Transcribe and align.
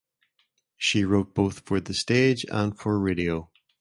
She 0.77 1.05
wrote 1.05 1.35
both 1.35 1.59
for 1.59 1.79
the 1.79 1.93
stage 1.93 2.43
and 2.49 2.75
for 2.75 2.97
radio. 2.99 3.51